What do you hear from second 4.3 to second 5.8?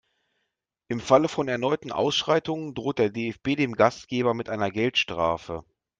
mit einer Geldstrafe.